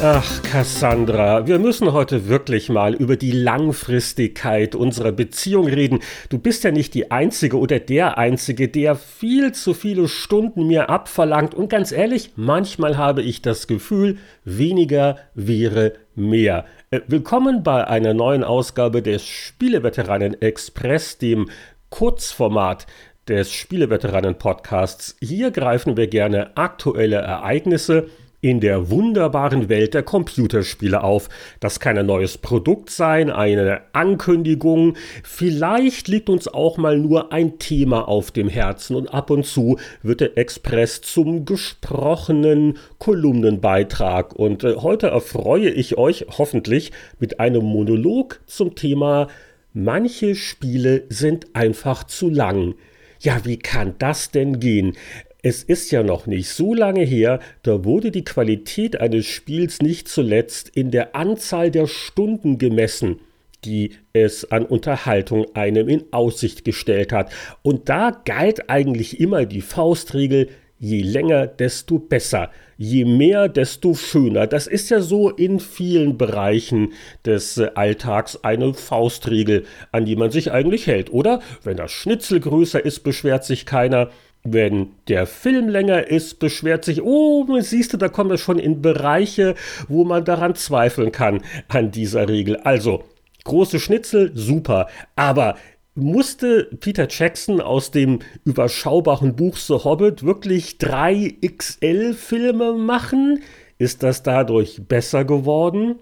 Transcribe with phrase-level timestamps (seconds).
[0.00, 5.98] Ach, Cassandra, wir müssen heute wirklich mal über die Langfristigkeit unserer Beziehung reden.
[6.28, 10.88] Du bist ja nicht die Einzige oder der Einzige, der viel zu viele Stunden mir
[10.88, 11.52] abverlangt.
[11.52, 16.64] Und ganz ehrlich, manchmal habe ich das Gefühl, weniger wäre mehr.
[16.92, 21.50] Äh, willkommen bei einer neuen Ausgabe des Spieleveteranen Express, dem
[21.90, 22.86] Kurzformat
[23.26, 25.16] des Spieleveteranen Podcasts.
[25.20, 28.06] Hier greifen wir gerne aktuelle Ereignisse
[28.40, 31.28] in der wunderbaren Welt der Computerspiele auf.
[31.60, 34.96] Das kann ein neues Produkt sein, eine Ankündigung.
[35.24, 39.78] Vielleicht liegt uns auch mal nur ein Thema auf dem Herzen und ab und zu
[40.02, 44.34] wird der Express zum gesprochenen Kolumnenbeitrag.
[44.34, 49.28] Und äh, heute erfreue ich euch hoffentlich mit einem Monolog zum Thema
[49.74, 52.74] Manche Spiele sind einfach zu lang.
[53.20, 54.96] Ja, wie kann das denn gehen?
[55.40, 60.08] Es ist ja noch nicht so lange her, da wurde die Qualität eines Spiels nicht
[60.08, 63.20] zuletzt in der Anzahl der Stunden gemessen,
[63.64, 67.30] die es an Unterhaltung einem in Aussicht gestellt hat.
[67.62, 70.48] Und da galt eigentlich immer die Faustregel,
[70.80, 74.48] je länger, desto besser, je mehr, desto schöner.
[74.48, 76.92] Das ist ja so in vielen Bereichen
[77.24, 81.40] des Alltags eine Faustregel, an die man sich eigentlich hält, oder?
[81.62, 84.10] Wenn das Schnitzel größer ist, beschwert sich keiner.
[84.52, 88.82] Wenn der Film länger ist, beschwert sich, oh, siehst du, da kommen wir schon in
[88.82, 89.54] Bereiche,
[89.88, 92.56] wo man daran zweifeln kann, an dieser Regel.
[92.58, 93.04] Also,
[93.44, 94.88] große Schnitzel, super.
[95.16, 95.56] Aber
[95.94, 103.42] musste Peter Jackson aus dem überschaubaren Buch The Hobbit wirklich drei XL-Filme machen?
[103.78, 105.96] Ist das dadurch besser geworden?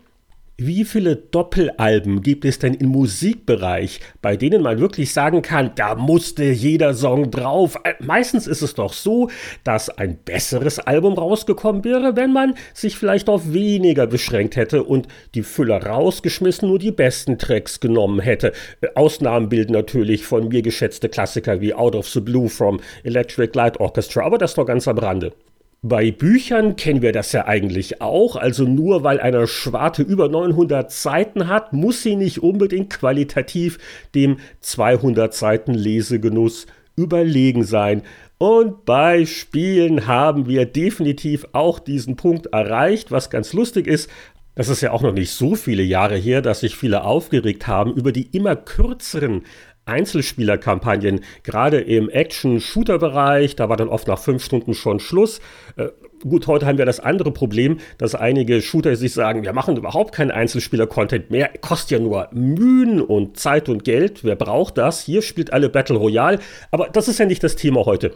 [0.59, 5.97] Wie viele Doppelalben gibt es denn im Musikbereich, bei denen man wirklich sagen kann, da
[5.97, 7.77] musste jeder Song drauf?
[7.85, 9.29] Äh, meistens ist es doch so,
[9.65, 15.09] dass ein besseres Album rausgekommen wäre, wenn man sich vielleicht auf weniger beschränkt hätte und
[15.35, 18.55] die Füller rausgeschmissen, nur die besten Tracks genommen hätte.
[18.81, 23.55] Äh, Ausnahmen bilden natürlich von mir geschätzte Klassiker wie Out of the Blue from Electric
[23.55, 25.35] Light Orchestra, aber das doch ganz am Rande.
[25.83, 30.91] Bei Büchern kennen wir das ja eigentlich auch, also nur weil eine Schwarte über 900
[30.91, 33.79] Seiten hat, muss sie nicht unbedingt qualitativ
[34.15, 36.67] dem 200 Seiten Lesegenuss
[36.97, 38.03] überlegen sein.
[38.39, 44.11] Und bei Spielen haben wir definitiv auch diesen Punkt erreicht, was ganz lustig ist.
[44.57, 47.93] Das ist ja auch noch nicht so viele Jahre her, dass sich viele aufgeregt haben
[47.93, 49.43] über die immer kürzeren
[49.87, 55.41] Einzelspielerkampagnen, gerade im Action-Shooter-Bereich, da war dann oft nach fünf Stunden schon Schluss.
[55.77, 55.89] Äh,
[56.23, 60.15] gut, heute haben wir das andere Problem, dass einige Shooter sich sagen, wir machen überhaupt
[60.15, 65.03] keinen Einzelspieler-Content mehr, kostet ja nur Mühen und Zeit und Geld, wer braucht das?
[65.03, 68.13] Hier spielt alle Battle Royale, aber das ist ja nicht das Thema heute.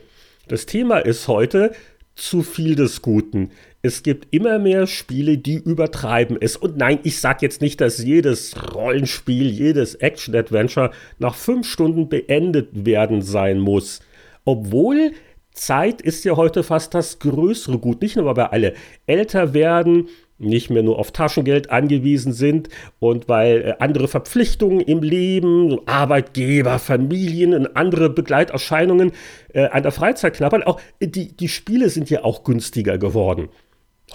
[0.49, 1.73] Das Thema ist heute,
[2.17, 3.51] zu viel des Guten.
[3.83, 6.57] Es gibt immer mehr Spiele, die übertreiben es.
[6.57, 12.85] Und nein, ich sage jetzt nicht, dass jedes Rollenspiel, jedes Action-Adventure nach fünf Stunden beendet
[12.85, 14.01] werden sein muss.
[14.45, 15.13] Obwohl
[15.53, 18.03] Zeit ist ja heute fast das größere Gut.
[18.03, 18.75] Nicht nur, weil wir alle
[19.07, 22.69] älter werden, nicht mehr nur auf Taschengeld angewiesen sind
[22.99, 29.13] und weil äh, andere Verpflichtungen im Leben, Arbeitgeber, Familien und andere Begleiterscheinungen
[29.53, 33.49] äh, an der Freizeit knabbern, auch die, die Spiele sind ja auch günstiger geworden.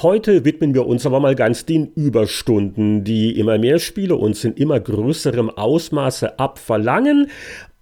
[0.02, 4.54] Heute widmen wir uns aber mal ganz den Überstunden, die immer mehr Spiele uns in
[4.54, 7.30] immer größerem Ausmaße abverlangen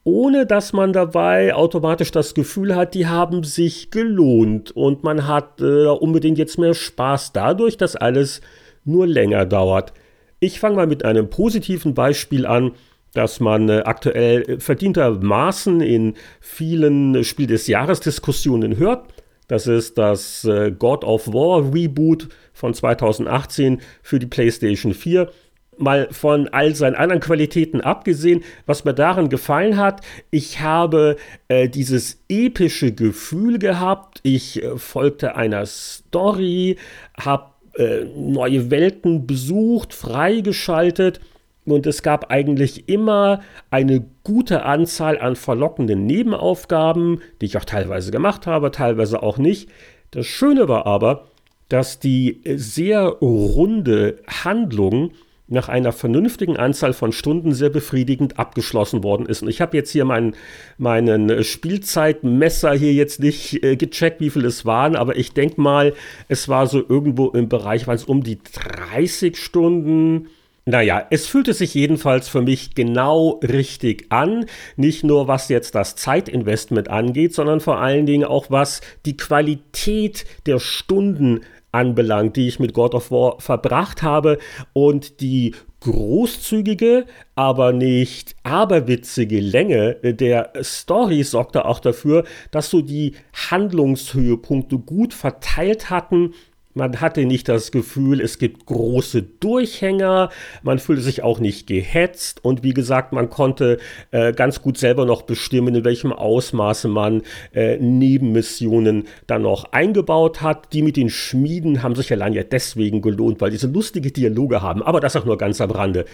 [0.03, 5.62] ohne dass man dabei automatisch das Gefühl hat, die haben sich gelohnt und man hat
[5.62, 8.41] äh, unbedingt jetzt mehr Spaß dadurch, dass alles
[8.84, 9.94] nur länger dauert.
[10.41, 12.72] Ich fange mal mit einem positiven Beispiel an,
[13.13, 19.06] das man äh, aktuell verdientermaßen in vielen Spiel des Jahres Diskussionen hört.
[19.53, 25.30] Das ist das äh, God of War Reboot von 2018 für die PlayStation 4
[25.78, 30.01] mal von all seinen anderen Qualitäten abgesehen, was mir daran gefallen hat,
[30.31, 31.18] ich habe
[31.50, 36.77] äh, dieses epische Gefühl gehabt, ich äh, folgte einer Story,
[37.16, 41.19] habe äh, neue Welten besucht, freigeschaltet
[41.65, 48.12] und es gab eigentlich immer eine gute Anzahl an verlockenden Nebenaufgaben, die ich auch teilweise
[48.12, 49.69] gemacht habe, teilweise auch nicht.
[50.12, 51.25] Das Schöne war aber,
[51.69, 55.12] dass die sehr runde Handlung
[55.48, 59.42] nach einer vernünftigen Anzahl von Stunden sehr befriedigend abgeschlossen worden ist.
[59.42, 60.36] Und ich habe jetzt hier meinen,
[60.77, 65.94] meinen Spielzeitmesser hier jetzt nicht äh, gecheckt, wie viel es waren, aber ich denke mal,
[66.27, 70.30] es war so irgendwo im Bereich, waren es um die 30 Stunden.
[70.65, 74.45] Naja, es fühlte sich jedenfalls für mich genau richtig an.
[74.77, 80.25] Nicht nur was jetzt das Zeitinvestment angeht, sondern vor allen Dingen auch was die Qualität
[80.45, 81.42] der Stunden
[81.74, 84.38] anbelangt, die ich mit God of War verbracht habe
[84.71, 93.15] und die großzügige, aber nicht aberwitzige Länge der Story sorgte auch dafür, dass so die
[93.50, 96.33] Handlungshöhepunkte gut verteilt hatten
[96.74, 100.30] man hatte nicht das Gefühl, es gibt große Durchhänger,
[100.64, 103.78] man fühlte sich auch nicht gehetzt und wie gesagt, man konnte
[104.12, 107.22] äh, ganz gut selber noch bestimmen, in welchem Ausmaße man
[107.54, 110.74] äh, Nebenmissionen dann noch eingebaut hat.
[110.74, 114.81] Die mit den Schmieden haben sich allein ja deswegen gelohnt, weil diese lustige Dialoge haben,
[114.81, 116.06] aber das auch nur ganz am Rande.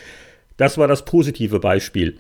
[0.58, 2.18] Das war das positive Beispiel.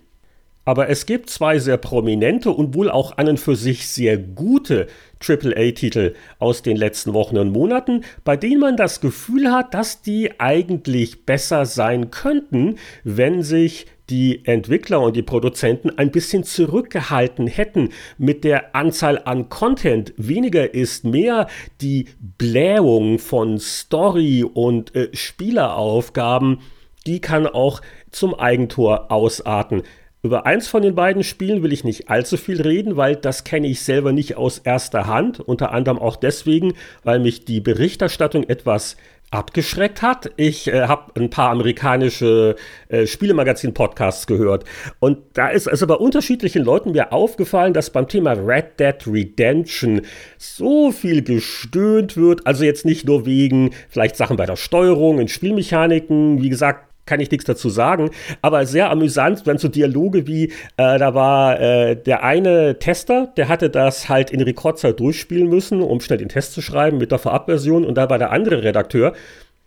[0.69, 4.85] Aber es gibt zwei sehr prominente und wohl auch an und für sich sehr gute
[5.21, 10.39] AAA-Titel aus den letzten Wochen und Monaten, bei denen man das Gefühl hat, dass die
[10.39, 17.89] eigentlich besser sein könnten, wenn sich die Entwickler und die Produzenten ein bisschen zurückgehalten hätten
[18.17, 20.13] mit der Anzahl an Content.
[20.17, 21.47] Weniger ist mehr
[21.81, 26.59] die Blähung von Story und äh, Spieleraufgaben,
[27.05, 27.81] die kann auch
[28.11, 29.83] zum Eigentor ausarten.
[30.21, 33.67] Über eins von den beiden Spielen will ich nicht allzu viel reden, weil das kenne
[33.67, 35.39] ich selber nicht aus erster Hand.
[35.39, 36.73] Unter anderem auch deswegen,
[37.05, 38.97] weil mich die Berichterstattung etwas
[39.31, 40.31] abgeschreckt hat.
[40.35, 42.55] Ich äh, habe ein paar amerikanische
[42.89, 44.65] äh, Spielemagazin-Podcasts gehört.
[44.99, 50.01] Und da ist also bei unterschiedlichen Leuten mir aufgefallen, dass beim Thema Red Dead Redemption
[50.37, 52.45] so viel gestöhnt wird.
[52.45, 56.41] Also jetzt nicht nur wegen vielleicht Sachen bei der Steuerung, in Spielmechaniken.
[56.41, 58.11] Wie gesagt, kann ich nichts dazu sagen.
[58.43, 60.45] Aber sehr amüsant, wenn so Dialoge wie,
[60.77, 65.81] äh, da war äh, der eine Tester, der hatte das halt in Rekordzeit durchspielen müssen,
[65.81, 67.83] um schnell den Test zu schreiben mit der Vorabversion.
[67.83, 69.13] Und da war der andere Redakteur,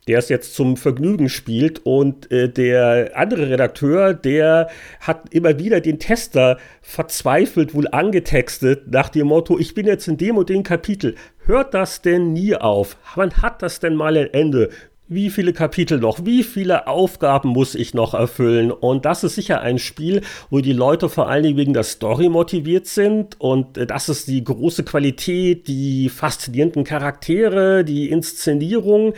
[0.07, 1.85] der es jetzt zum Vergnügen spielt.
[1.85, 4.69] Und äh, der andere Redakteur, der
[5.01, 10.17] hat immer wieder den Tester verzweifelt wohl angetextet nach dem Motto, ich bin jetzt in
[10.17, 11.17] dem und dem Kapitel.
[11.45, 12.97] Hört das denn nie auf?
[13.17, 14.71] Wann hat das denn mal ein Ende?
[15.15, 18.71] Wie viele Kapitel noch, wie viele Aufgaben muss ich noch erfüllen.
[18.71, 22.29] Und das ist sicher ein Spiel, wo die Leute vor allen Dingen wegen der Story
[22.29, 23.41] motiviert sind.
[23.41, 29.15] Und äh, das ist die große Qualität, die faszinierenden Charaktere, die Inszenierung.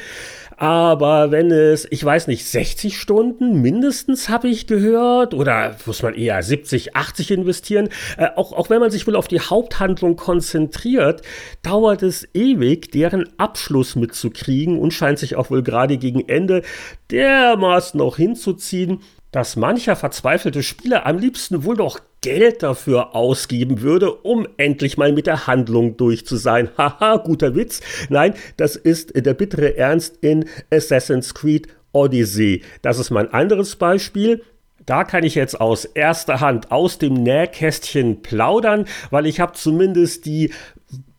[0.56, 6.14] Aber wenn es, ich weiß nicht, 60 Stunden mindestens habe ich gehört oder muss man
[6.14, 11.22] eher 70, 80 investieren, äh, auch, auch wenn man sich wohl auf die Haupthandlung konzentriert,
[11.62, 16.62] dauert es ewig, deren Abschluss mitzukriegen und scheint sich auch wohl gerade gegen Ende
[17.10, 19.00] dermaßen noch hinzuziehen,
[19.30, 25.12] dass mancher verzweifelte Spieler am liebsten wohl noch Geld dafür ausgeben würde, um endlich mal
[25.12, 26.70] mit der Handlung durch zu sein.
[26.78, 27.80] Haha, guter Witz.
[28.08, 32.62] Nein, das ist der bittere Ernst in Assassin's Creed Odyssey.
[32.82, 34.42] Das ist mein anderes Beispiel.
[34.86, 40.26] Da kann ich jetzt aus erster Hand aus dem Nähkästchen plaudern, weil ich habe zumindest
[40.26, 40.52] die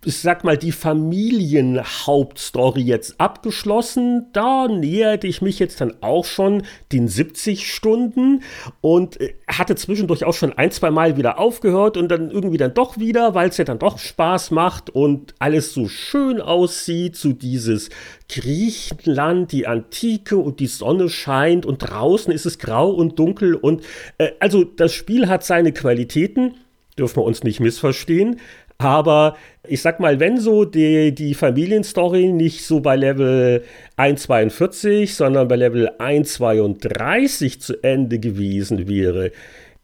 [0.06, 4.28] ich sag mal, die Familienhauptstory jetzt abgeschlossen.
[4.34, 6.62] Da näherte ich mich jetzt dann auch schon
[6.92, 8.44] den 70 Stunden
[8.81, 12.75] und äh, hatte zwischendurch auch schon ein, zwei Mal wieder aufgehört und dann irgendwie dann
[12.75, 17.34] doch wieder, weil es ja dann doch Spaß macht und alles so schön aussieht, so
[17.34, 17.90] dieses
[18.30, 23.84] Griechenland, die Antike und die Sonne scheint und draußen ist es grau und dunkel und
[24.18, 26.53] äh, also das Spiel hat seine Qualitäten,
[26.98, 28.39] dürfen wir uns nicht missverstehen.
[28.77, 33.63] Aber ich sag mal, wenn so die, die Familienstory nicht so bei Level
[33.98, 39.32] 1,42, sondern bei Level 1,32 zu Ende gewesen wäre,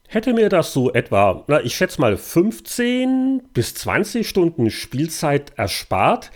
[0.08, 6.30] hätte mir das so etwa, na, ich schätze mal 15 bis 20 Stunden Spielzeit erspart.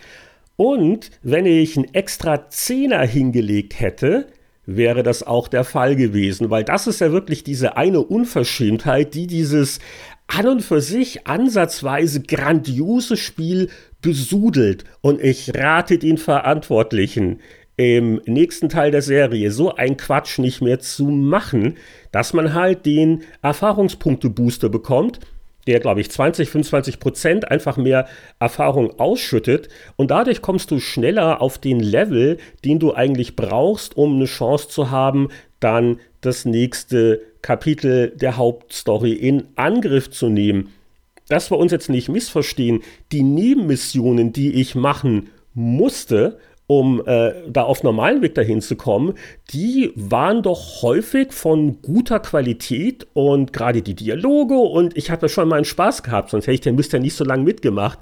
[0.55, 4.27] Und wenn ich einen extra Zehner hingelegt hätte,
[4.67, 9.25] wäre das auch der Fall gewesen, weil das ist ja wirklich diese eine Unverschämtheit, die
[9.25, 9.79] dieses
[10.27, 13.69] an und für sich ansatzweise grandiose Spiel
[14.01, 14.83] besudelt.
[15.01, 17.39] Und ich rate den Verantwortlichen,
[17.77, 21.77] im nächsten Teil der Serie so ein Quatsch nicht mehr zu machen,
[22.11, 25.19] dass man halt den Erfahrungspunkte-Booster bekommt,
[25.67, 28.07] der, glaube ich, 20, 25 Prozent einfach mehr
[28.39, 29.69] Erfahrung ausschüttet.
[29.95, 34.69] Und dadurch kommst du schneller auf den Level, den du eigentlich brauchst, um eine Chance
[34.69, 40.73] zu haben, dann das nächste Kapitel der Hauptstory in Angriff zu nehmen.
[41.27, 42.83] Das wir uns jetzt nicht missverstehen.
[43.11, 49.13] Die Nebenmissionen, die ich machen musste, um äh, da auf normalen Weg dahin zu kommen,
[49.51, 55.47] die waren doch häufig von guter Qualität und gerade die Dialoge und ich habe schon
[55.47, 57.99] meinen Spaß gehabt, sonst hätte ich den Mist ja nicht so lange mitgemacht.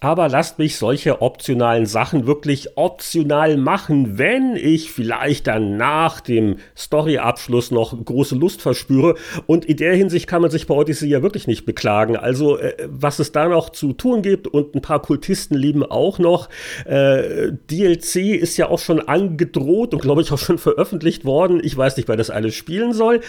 [0.00, 6.56] Aber lasst mich solche optionalen Sachen wirklich optional machen, wenn ich vielleicht dann nach dem
[6.74, 9.16] Storyabschluss noch große Lust verspüre.
[9.46, 12.16] Und in der Hinsicht kann man sich bei Odyssey ja wirklich nicht beklagen.
[12.16, 16.18] Also, äh, was es da noch zu tun gibt und ein paar Kultisten lieben auch
[16.18, 16.48] noch.
[16.86, 21.60] Äh, DLC ist ja auch schon angedroht und glaube ich auch schon veröffentlicht worden.
[21.62, 23.20] Ich weiß nicht, wer das alles spielen soll.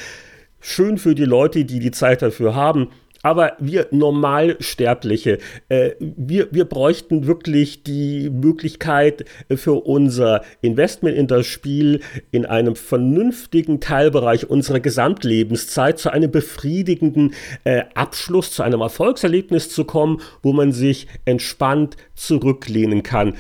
[0.62, 2.90] Schön für die Leute, die die Zeit dafür haben.
[3.24, 5.38] Aber wir Normalsterbliche,
[5.70, 9.26] äh, wir, wir bräuchten wirklich die Möglichkeit
[9.56, 12.02] für unser Investment in das Spiel
[12.32, 19.86] in einem vernünftigen Teilbereich unserer Gesamtlebenszeit zu einem befriedigenden äh, Abschluss, zu einem Erfolgserlebnis zu
[19.86, 23.36] kommen, wo man sich entspannt zurücklehnen kann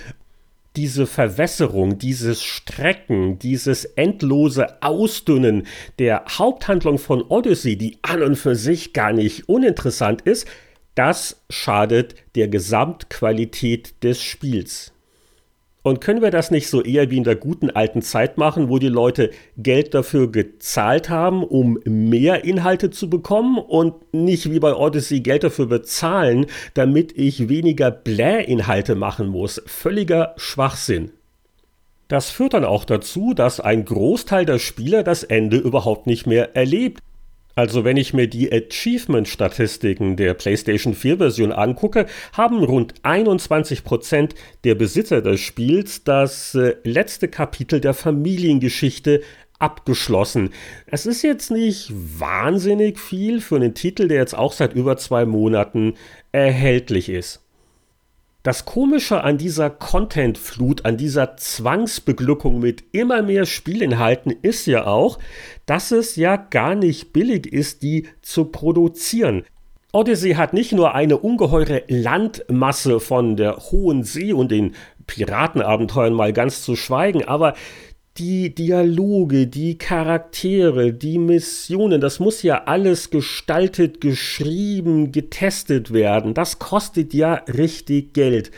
[0.75, 5.68] diese Verwässerung, dieses Strecken, dieses endlose Ausdünnen
[6.00, 10.48] der Haupthandlung von Odyssey, die an und für sich gar nicht uninteressant ist,
[10.96, 14.94] das schadet der Gesamtqualität des Spiels.
[15.84, 18.78] Und können wir das nicht so eher wie in der guten alten Zeit machen, wo
[18.78, 24.76] die Leute Geld dafür gezahlt haben, um mehr Inhalte zu bekommen und nicht wie bei
[24.76, 26.46] Odyssey Geld dafür bezahlen,
[26.76, 29.62] damit ich weniger Bläh-Inhalte machen muss?
[29.66, 31.12] Völliger Schwachsinn.
[32.08, 36.56] Das führt dann auch dazu, dass ein Großteil der Spieler das Ende überhaupt nicht mehr
[36.56, 37.02] erlebt.
[37.62, 44.32] Also wenn ich mir die Achievement-Statistiken der PlayStation 4-Version angucke, haben rund 21%
[44.63, 49.22] der Besitzer des Spiels das äh, letzte Kapitel der Familiengeschichte
[49.60, 50.50] abgeschlossen.
[50.88, 55.27] Es ist jetzt nicht wahnsinnig viel für einen Titel, der jetzt auch seit über zwei
[55.27, 55.94] Monaten
[56.32, 57.41] erhältlich ist.
[58.43, 65.19] Das Komische an dieser Contentflut, an dieser Zwangsbeglückung mit immer mehr Spielinhalten ist ja auch,
[65.67, 69.43] dass es ja gar nicht billig ist, die zu produzieren.
[69.91, 74.74] Odyssey hat nicht nur eine ungeheure Landmasse von der Hohen See und den
[75.05, 77.53] Piratenabenteuern mal ganz zu schweigen, aber
[78.18, 86.34] die Dialoge, die Charaktere, die Missionen, das muss ja alles gestaltet, geschrieben, getestet werden.
[86.34, 88.51] Das kostet ja richtig Geld.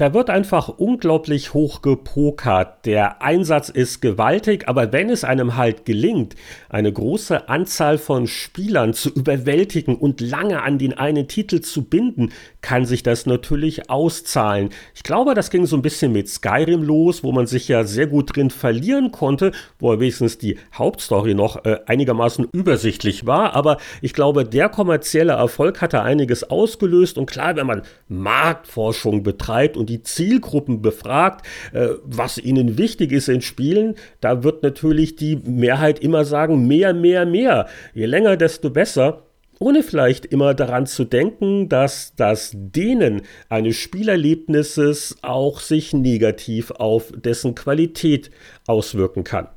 [0.00, 2.86] Da wird einfach unglaublich hoch gepokert.
[2.86, 6.36] Der Einsatz ist gewaltig, aber wenn es einem halt gelingt,
[6.70, 12.32] eine große Anzahl von Spielern zu überwältigen und lange an den einen Titel zu binden,
[12.62, 14.70] kann sich das natürlich auszahlen.
[14.94, 18.06] Ich glaube, das ging so ein bisschen mit Skyrim los, wo man sich ja sehr
[18.06, 23.54] gut drin verlieren konnte, wo wenigstens die Hauptstory noch äh, einigermaßen übersichtlich war.
[23.54, 27.18] Aber ich glaube, der kommerzielle Erfolg hatte einiges ausgelöst.
[27.18, 33.28] Und klar, wenn man Marktforschung betreibt und die Zielgruppen befragt, äh, was ihnen wichtig ist
[33.28, 37.68] in Spielen, da wird natürlich die Mehrheit immer sagen, mehr, mehr, mehr.
[37.92, 39.24] Je länger, desto besser
[39.62, 47.12] ohne vielleicht immer daran zu denken, dass das Dehnen eines Spielerlebnisses auch sich negativ auf
[47.14, 48.30] dessen Qualität
[48.66, 49.48] auswirken kann.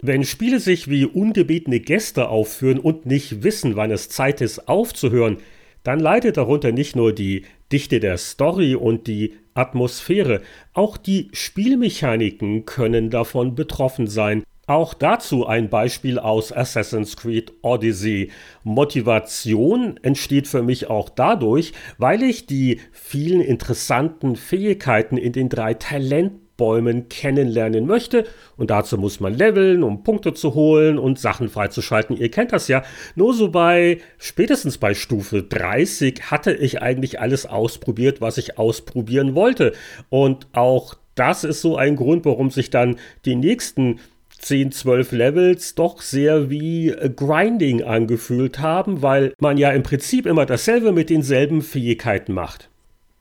[0.00, 5.36] Wenn Spiele sich wie ungebetene Gäste aufführen und nicht wissen, wann es Zeit ist aufzuhören,
[5.82, 12.66] dann leidet darunter nicht nur die Dichte der Story und die Atmosphäre, auch die Spielmechaniken
[12.66, 14.44] können davon betroffen sein.
[14.66, 18.30] Auch dazu ein Beispiel aus Assassin's Creed Odyssey.
[18.62, 25.74] Motivation entsteht für mich auch dadurch, weil ich die vielen interessanten Fähigkeiten in den drei
[25.74, 28.24] Talenten Bäumen kennenlernen möchte.
[28.56, 32.16] Und dazu muss man leveln, um Punkte zu holen und Sachen freizuschalten.
[32.16, 32.82] Ihr kennt das ja.
[33.14, 39.34] Nur so bei, spätestens bei Stufe 30 hatte ich eigentlich alles ausprobiert, was ich ausprobieren
[39.34, 39.72] wollte.
[40.08, 44.00] Und auch das ist so ein Grund, warum sich dann die nächsten
[44.42, 50.46] 10, 12 Levels doch sehr wie Grinding angefühlt haben, weil man ja im Prinzip immer
[50.46, 52.71] dasselbe mit denselben Fähigkeiten macht.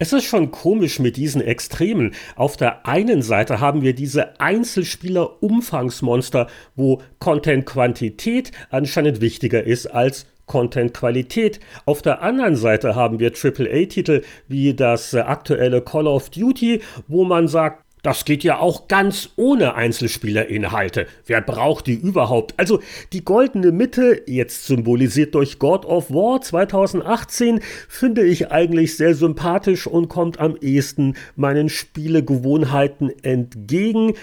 [0.01, 2.15] Es ist schon komisch mit diesen Extremen.
[2.35, 11.59] Auf der einen Seite haben wir diese Einzelspieler-Umfangsmonster, wo Content-Quantität anscheinend wichtiger ist als Content-Qualität.
[11.85, 17.47] Auf der anderen Seite haben wir AAA-Titel wie das aktuelle Call of Duty, wo man
[17.47, 21.07] sagt, das geht ja auch ganz ohne Einzelspielerinhalte.
[21.25, 22.53] Wer braucht die überhaupt?
[22.57, 22.79] Also
[23.13, 29.85] die goldene Mitte, jetzt symbolisiert durch God of War 2018, finde ich eigentlich sehr sympathisch
[29.85, 34.13] und kommt am ehesten meinen Spielegewohnheiten entgegen.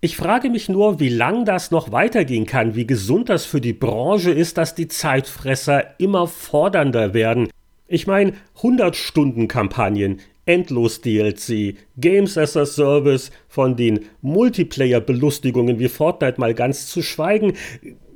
[0.00, 3.72] Ich frage mich nur, wie lang das noch weitergehen kann, wie gesund das für die
[3.72, 7.48] Branche ist, dass die Zeitfresser immer fordernder werden.
[7.86, 16.40] Ich meine, 100 Stunden Kampagnen, Endlos-DLC, Games as a Service, von den Multiplayer-Belustigungen wie Fortnite
[16.40, 17.54] mal ganz zu schweigen.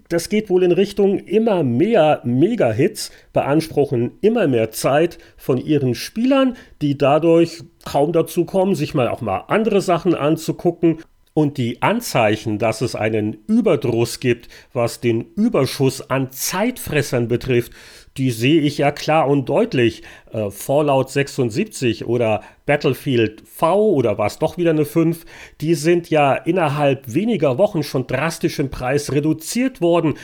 [0.08, 6.56] Das geht wohl in Richtung immer mehr Mega-Hits, beanspruchen immer mehr Zeit von ihren Spielern,
[6.80, 10.98] die dadurch kaum dazu kommen, sich mal auch mal andere Sachen anzugucken
[11.34, 17.72] und die Anzeichen, dass es einen Überdruss gibt, was den Überschuss an Zeitfressern betrifft,
[18.18, 20.02] die sehe ich ja klar und deutlich.
[20.32, 25.24] Äh, Fallout 76 oder Battlefield V oder war es doch wieder eine 5,
[25.60, 30.14] die sind ja innerhalb weniger Wochen schon drastisch im Preis reduziert worden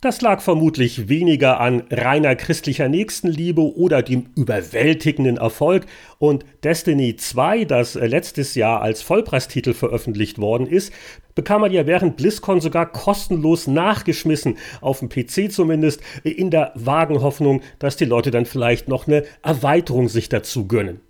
[0.00, 5.86] das lag vermutlich weniger an reiner christlicher Nächstenliebe oder dem überwältigenden Erfolg
[6.18, 10.92] und Destiny 2, das äh, letztes Jahr als Vollpreistitel veröffentlicht worden ist,
[11.34, 17.20] bekam man ja während BlizzCon sogar kostenlos nachgeschmissen, auf dem PC zumindest, in der vagen
[17.20, 21.00] Hoffnung, dass die Leute dann vielleicht noch eine Erweiterung sich dazu gönnen.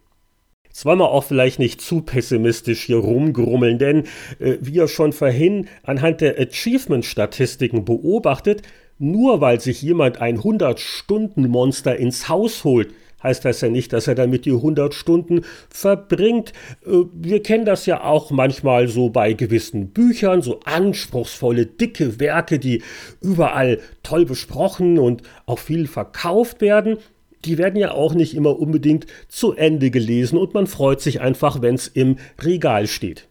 [0.78, 4.04] Jetzt wollen wir auch vielleicht nicht zu pessimistisch hier rumgrummeln, denn
[4.38, 8.62] äh, wie ihr schon vorhin anhand der Achievement-Statistiken beobachtet,
[8.97, 12.94] nur weil sich jemand ein 100-Stunden-Monster ins Haus holt,
[13.25, 16.52] heißt das ja nicht, dass er damit die 100 Stunden verbringt.
[16.87, 22.61] Äh, wir kennen das ja auch manchmal so bei gewissen Büchern, so anspruchsvolle, dicke Werke,
[22.61, 22.85] die
[23.20, 26.99] überall toll besprochen und auch viel verkauft werden
[27.45, 31.62] die werden ja auch nicht immer unbedingt zu Ende gelesen und man freut sich einfach,
[31.62, 33.28] wenn es im Regal steht.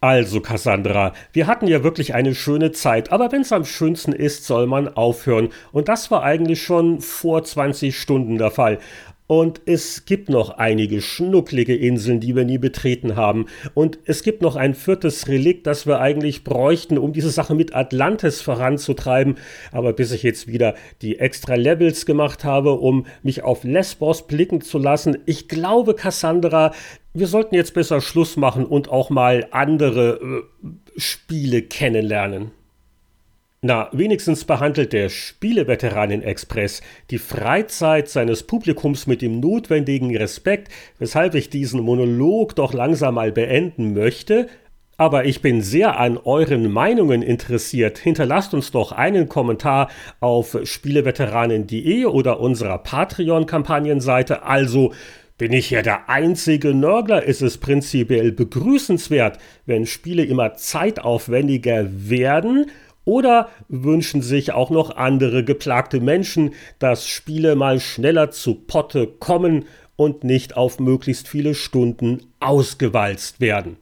[0.00, 4.44] Also, Cassandra, wir hatten ja wirklich eine schöne Zeit, aber wenn es am schönsten ist,
[4.44, 5.48] soll man aufhören.
[5.72, 8.78] Und das war eigentlich schon vor 20 Stunden der Fall.
[9.28, 13.44] Und es gibt noch einige schnucklige Inseln, die wir nie betreten haben.
[13.74, 17.74] Und es gibt noch ein viertes Relikt, das wir eigentlich bräuchten, um diese Sache mit
[17.74, 19.36] Atlantis voranzutreiben.
[19.70, 24.62] Aber bis ich jetzt wieder die extra Levels gemacht habe, um mich auf Lesbos blicken
[24.62, 26.72] zu lassen, ich glaube, Cassandra,
[27.12, 32.52] wir sollten jetzt besser Schluss machen und auch mal andere äh, Spiele kennenlernen.
[33.60, 40.68] Na, wenigstens behandelt der Spieleveteranen-Express die Freizeit seines Publikums mit dem notwendigen Respekt,
[41.00, 44.46] weshalb ich diesen Monolog doch langsam mal beenden möchte.
[44.96, 47.98] Aber ich bin sehr an euren Meinungen interessiert.
[47.98, 54.44] Hinterlasst uns doch einen Kommentar auf spieleveteranen.de oder unserer Patreon-Kampagnenseite.
[54.44, 54.92] Also,
[55.36, 62.66] bin ich ja der einzige Nörgler, ist es prinzipiell begrüßenswert, wenn Spiele immer zeitaufwendiger werden
[63.08, 69.64] oder wünschen sich auch noch andere geplagte Menschen, dass Spiele mal schneller zu Potte kommen
[69.96, 73.78] und nicht auf möglichst viele Stunden ausgewalzt werden.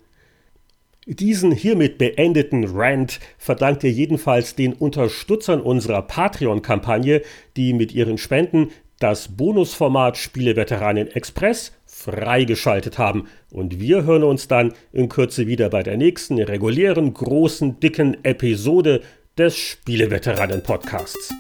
[1.07, 7.23] Diesen hiermit beendeten Rant verdankt ihr jedenfalls den Unterstützern unserer Patreon-Kampagne,
[7.57, 13.27] die mit ihren Spenden das Bonusformat Spieleveteranen Express freigeschaltet haben.
[13.51, 19.01] Und wir hören uns dann in Kürze wieder bei der nächsten regulären, großen, dicken Episode
[19.39, 21.35] des Spieleveteranen Podcasts.